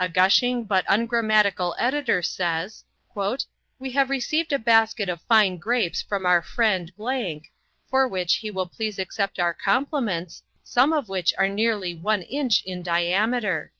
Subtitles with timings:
[0.00, 2.82] A gushing but ungrammatical editor says:
[3.14, 6.90] "We have received a basket of fine grapes from our friend,
[7.88, 12.64] for which he will please accept our compliments, some of which are nearly one inch
[12.64, 13.70] in diameter."